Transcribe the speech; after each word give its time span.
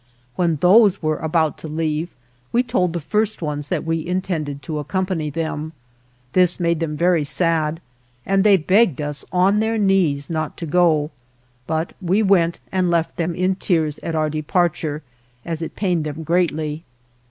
When 0.35 0.55
those 0.55 1.03
were 1.03 1.17
about 1.19 1.59
to 1.59 1.67
leave 1.67 2.09
we 2.51 2.63
told 2.63 2.91
the 2.93 2.99
first 2.99 3.43
ones 3.43 3.67
that 3.67 3.83
we 3.85 4.03
intended 4.03 4.63
to 4.63 4.79
accompany 4.79 5.29
them. 5.29 5.73
This 6.33 6.59
made 6.59 6.79
them 6.79 6.97
very 6.97 7.23
sad, 7.23 7.79
and 8.25 8.43
they 8.43 8.57
begged 8.57 8.99
us 8.99 9.23
on 9.31 9.59
their 9.59 9.77
knees 9.77 10.27
not 10.27 10.57
to 10.57 10.65
go. 10.65 11.11
But 11.67 11.93
we 12.01 12.23
went 12.23 12.59
and 12.71 12.89
left 12.89 13.17
them 13.17 13.35
in 13.35 13.53
tears 13.53 13.99
at 13.99 14.15
our 14.15 14.31
departure, 14.31 15.03
as 15.45 15.61
it 15.61 15.75
pained 15.75 16.05
them 16.05 16.23
greatly. 16.23 16.83